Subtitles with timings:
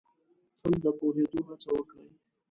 [0.61, 2.13] تل د پوهېدو هڅه وکړ ئ